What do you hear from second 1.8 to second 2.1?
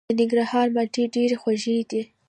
دي.